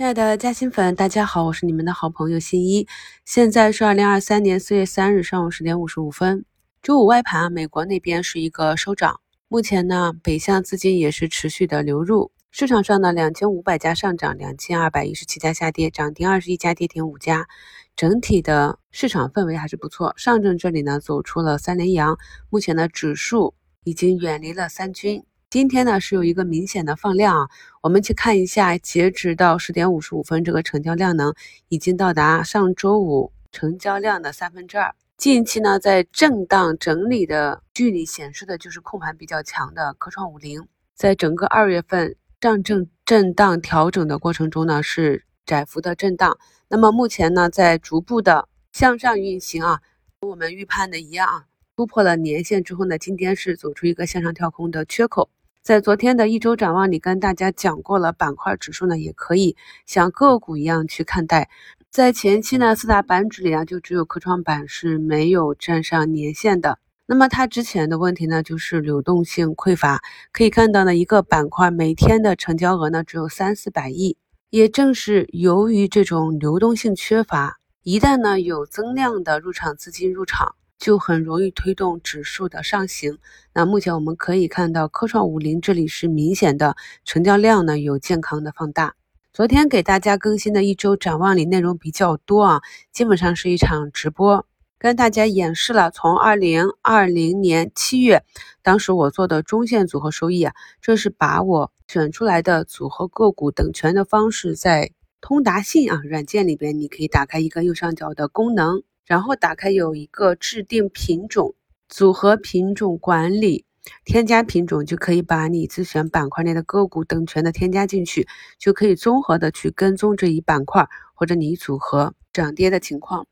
[0.00, 2.88] 亲爱的嘉兴粉，大家好，我是你们的好朋友新一。
[3.26, 6.46] 现在是二零二三年四月三日上午十点五十五分，
[6.80, 9.20] 周五外盘，美国那边是一个收涨。
[9.48, 17.46] 目前呢，北向资金也是持续的流入，市场上呢，两千五百家上涨，两千二百一十七家下跌，涨停二十一家，跌停五家，
[17.94, 20.14] 整体的市场氛围还是不错。
[20.16, 22.16] 上证这里呢，走出了三连阳，
[22.48, 23.52] 目前呢，指数
[23.84, 25.24] 已经远离了三军。
[25.50, 27.48] 今天呢是有一个明显的放量啊，
[27.82, 31.34] 我们去看一下，截止到十点五十五分，这个成交量能
[31.68, 34.94] 已经到达上周五成交量的三分之二。
[35.16, 49.80] 近期呢在震荡整理的距离显示的就是控盘比较强的科创五零，在整个二月份上证震荡调整的过程中呢是窄幅的震荡，那么目前呢在逐步的向上运行啊，
[50.20, 55.28] 和我们预判的一样啊，突破了年线之后呢，今天是走出一个向上跳空的缺口。
[55.62, 61.50] 在昨天的一周展望里，跟大家讲过了，板块指数呢也可以像个股一样去看待。
[61.90, 66.78] 在前期呢，四大板指里啊，就只有科创板是没有站上年线的。
[67.04, 70.00] 那么它之前的问题呢，就是流动性匮乏。
[70.32, 74.16] 可以看到呢，一个板块每天的成交额呢只有三四百亿。
[74.48, 80.54] 也正是由于这种流动性缺乏，一旦呢有增量的入场资金入场。
[80.80, 83.18] 就很容易推动指数的上行。
[83.54, 88.94] 那目前我们可以看到，科创五零这里是明显的成交量呢有健康的放大。
[89.32, 94.44] 昨天给大家更新的一周展望里内容比较多啊，基本上是一场直播，
[94.78, 98.24] 跟大家演示了从二零二零年七月
[98.62, 108.82] 当时我做的中线组合收益啊，这是把我选出来的组合个股等权的方式，在通达信啊软件里边，你可以打开一个右上角的功能。
[109.10, 111.56] 然后打开有一个制定品种、
[111.88, 113.64] 组合品种管理、
[114.04, 123.26] 添加品种，就可以把你自选板块内的个股等全的添加进去，就可以综合的去跟踪这一板块或者你组合涨跌的情况。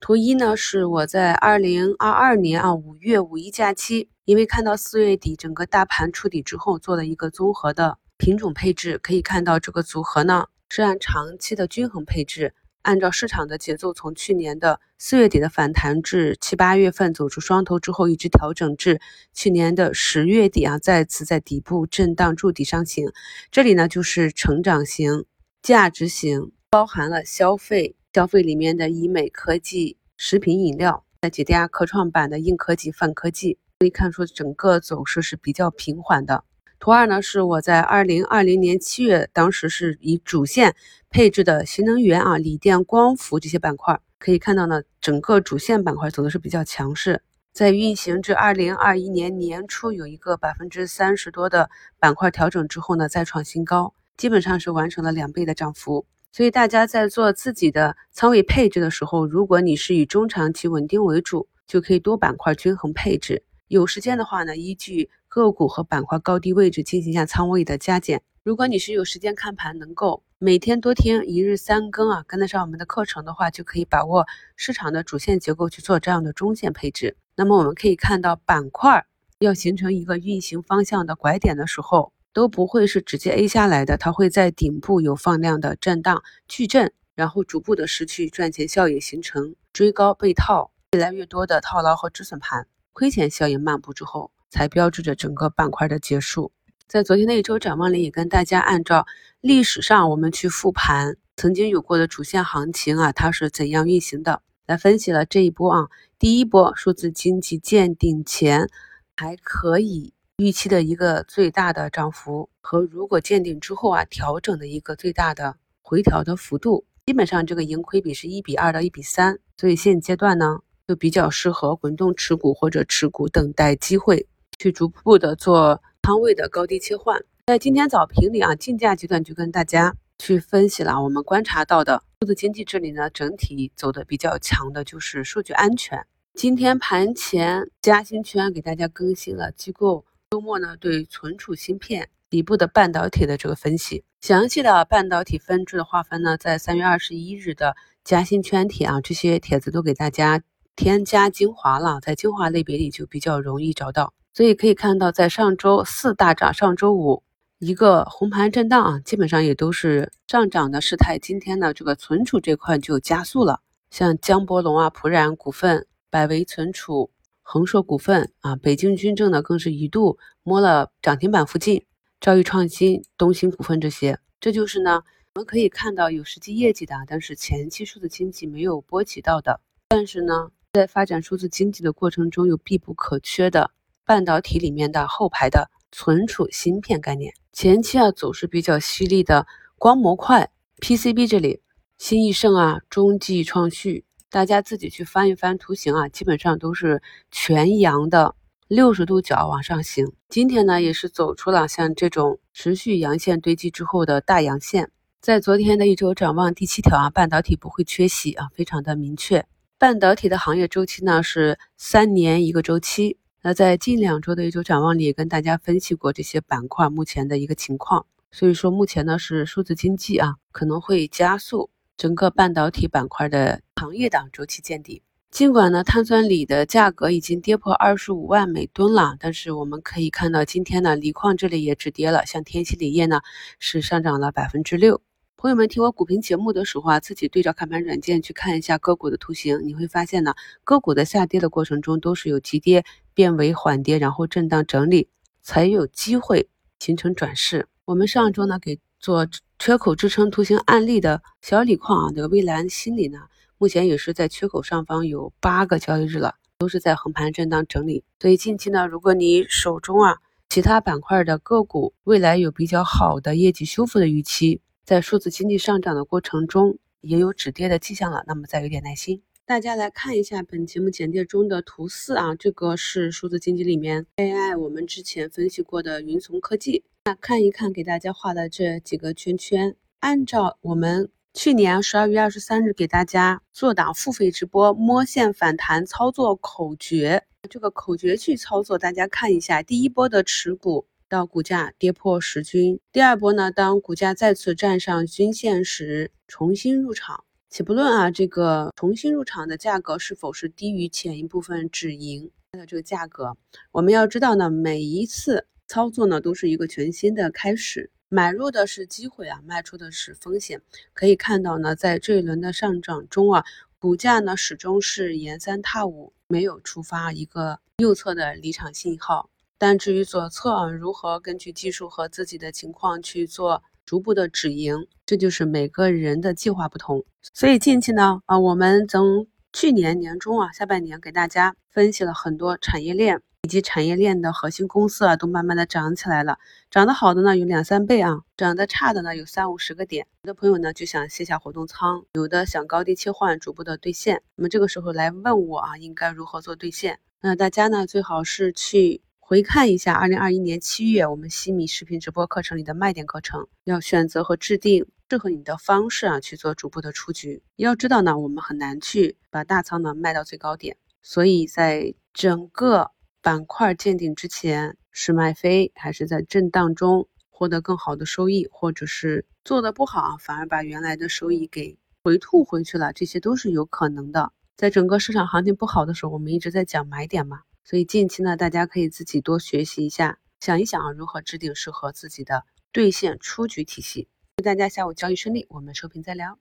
[0.00, 12.54] 图一呢是我在二零二二年啊五月五一假期，因为看到四月底整个大盘触底之后做了一个综合的品种配置，可以看到这个组合呢是按长期的均衡配置。
[12.82, 19.00] 按照市场的节奏，从去年的四月底的反弹至七八月份走出双头之后，一直调整至
[19.34, 23.12] 去年的十月底啊，再次在底部震荡筑底上行。
[23.50, 25.26] 这里呢就是成长型、
[25.62, 36.44] 价值型，包含了消费、消费里面的医美、科技、食品饮料，再几家科创板的硬科技、泛科技，可以看出整个走势是比较平缓的。
[36.80, 40.74] 图二呢是我在二零二零年七月，当时是以主线
[41.10, 47.22] 配置的新能源啊、锂电、光伏这些板块，可以看到呢，整个主线板块走的是比较强势。
[47.52, 51.68] 在运行至二零二一年年初，有一个百分之三十多的
[51.98, 56.06] 板块调整之后呢，再创新高，基本上是完成了两倍的涨幅。
[56.32, 63.42] 所以大家在做自己的仓位配置的时候，如果你是以中长期稳定为主，就可以多板块均衡配置。
[63.68, 68.20] 有时间的话呢，依据个股和板块高低位置进行一下仓位的加减。
[68.42, 74.26] 如果你是有时间看盘，能够每天多听一日三更啊，跟得上我们的课程的话，就可以把握
[74.56, 77.16] 市场的主线结构去做这样的中线配置。
[77.36, 79.06] 那么我们可以看到，板块
[79.38, 92.66] 要形成一个运行方向的拐点的时候，都不会是直接 A 下来的，它会在顶部有放量的震荡巨震，然后逐步的失去赚钱效应，形成追高被套，越来越多的套牢和止损盘。
[92.92, 96.52] 亏钱效应漫步之后，才标志着整个板块的结束。
[96.86, 99.06] 在昨天的一周展望里，也跟大家按照
[99.40, 105.88] 历史上我们去复盘曾经有过的主线行情啊，它是怎样运行的，来分析了这一波啊。
[106.18, 108.68] 第一波数字经济见顶前
[109.16, 119.38] 还可以预期的一个最大的涨幅，和如果见顶之后啊调整的一个最大的回调的幅度，基本上这个盈亏比是一比二到一比三。
[119.56, 120.58] 所以现阶段呢。
[120.88, 124.26] 就比较适合滚动持股或者持股等待机会，
[124.60, 127.18] 去逐步的做仓位的高低切换。
[127.46, 136.06] 在今天早评里啊，竞价阶段就跟大家去分析了，我们观察到的数字经济这里呢，整体走的比较强的就是数据安全。
[136.34, 147.74] 今天盘前嘉兴圈给大家更新了机构周末呢对存储芯片底部的半导体的这个分析，详细的半导体分支的划分呢，在三月二十一日的
[148.04, 150.42] 嘉兴圈帖啊，这些帖子都给大家。
[150.76, 157.22] 添加精华了，在精华类别里就比较容易找到，所以可以看到，在上周四大涨，上周五
[157.58, 161.18] 一个红盘震荡啊，基本上也都是上涨的势态。
[161.18, 163.60] 今天呢，这个存储这块就加速了，
[163.90, 167.10] 像江波龙啊、普冉股份、百维存储、
[167.42, 171.84] 恒硕股份啊、北京军政呢，更是一度摸了涨停板附近。
[172.18, 175.02] 兆易创新、东兴股份这些，这就是呢
[175.34, 179.60] 我们可以看到有实际业绩的，但是前期数字经济没有波及到的。
[179.88, 183.72] 但是呢，在发展数字经济的过程中，有必不可缺的
[184.04, 187.32] 半导体里面的后排的存储芯片概念。
[187.52, 190.50] 前期啊走势比较犀利的光模块
[190.80, 191.60] PCB 这里，
[191.98, 198.34] 新易盛啊、中继创旭，大家自己去翻一翻图形啊，基本上都是全阳的
[198.68, 200.12] 六十度角往上行。
[200.28, 204.90] 今天呢，也是走出了像这种持续阳线堆积之后的大阳线。
[205.20, 209.44] 在昨天的一周展望第七条啊，半导体不会缺席啊，非常的明确。
[209.76, 213.18] 半导体的行业周期呢是三年一个周期。
[213.42, 218.04] 那在近两周的一周展望里，跟大家分析过这些板块目前的一个情况。
[218.30, 225.02] 所以说，目前呢是数字经济啊可能会加速整个半导体板块的行业档周期见底。
[225.30, 233.22] 尽管呢碳酸锂的价格已经跌破二十五万每吨了，但是我们可以看到今天呢锂矿这里也止跌了，像天齐锂业呢
[233.58, 235.00] 是上涨了百分之六。
[235.36, 240.34] 朋友们听我股评节目的时候啊，自己对照看盘软件去看一下个股的图形，你会发现呢，
[240.64, 242.84] 个股的下跌的过程中都是有急跌
[243.20, 245.10] 变为缓跌，然后震荡整理，
[245.42, 247.68] 才有机会形成转势。
[247.84, 249.28] 我们上周呢给做
[249.58, 253.18] 缺口支撑图形案例的小锂矿啊，这个蔚蓝芯锂呢，
[253.58, 258.02] 目前也是在缺口上方有八个交易日了，都是在横盘震荡整理。
[258.18, 260.16] 所以近期呢，如果你手中啊
[260.48, 264.62] 其他板块的个股未来有比较好的业绩修复的预期。
[264.82, 268.24] 在数字经济上涨的过程中，也有止跌的迹象了。
[268.26, 276.84] 那么再有点耐心，大家来看一下本节目简介中的图四啊，这个是数字经济里面 AI，我们之前分析过的云从科技。
[277.04, 290.86] 那看一看给大家画的这几个圈圈，按照我们去年十二月二十三日给大家做档付费直播摸线反弹操作口诀，这个口诀去操作，大家看一下第一波的持股。
[291.08, 297.24] 到股价跌破十均，第二波呢，当股价再次站上均线时，重新入场。
[297.52, 303.36] 且不论啊，这个重新入场的价格是否是低于前一部分止盈的这个价格，
[303.72, 307.90] 我们要知道呢，每一次操作呢，都是一个全新的开始。
[308.08, 310.62] 买入的是机会啊，卖出的是风险。
[310.92, 313.44] 可以看到呢，在这一轮的上涨中啊，
[313.80, 319.28] 股价呢始终是沿三踏五，没有触发一个右侧的离场信号。
[319.58, 327.04] 但至于左侧啊如何根据技术和自己的情况去做逐步的止盈，这就是每个人的计划不同。
[327.34, 336.38] 所以近期呢，啊，我们从去年年中啊，下半年给大家分析了很多产业链以及产业链的核心公司啊，都慢慢的涨起来了。
[336.70, 340.06] 涨得好的呢有两三倍啊，涨得差的呢有三五十个点。
[340.22, 344.22] 有的朋友呢就想卸下活动仓，有的想高低切换，逐步的兑现。
[344.36, 347.00] 那么这个时候来问我啊，应该如何做兑现？
[347.22, 349.02] 那大家呢最好是去。
[349.30, 357.40] 回看一下二零二一年七月我们西米视频直播课程里的卖点课程，要选择和制定适合你的方式啊，去做逐步的出局。
[357.54, 362.90] 要知道呢，我们很难去把大仓呢卖到最高点，所以在整个
[363.22, 374.32] 板块见顶之前是卖飞，还是在震荡中获得更好的收益，或者是做的不好反而把原来的收益给回吐回去了，这些都是有可能的。
[374.56, 377.42] 在整个市场行情不好的时候，我们一直在讲买点嘛。
[377.70, 384.08] 所以近期呢，大家可以自己多学习一下，想一想，如何制定适合自己的兑现出局体系。
[384.38, 386.36] 祝大家下午交易顺利，我们收评再聊。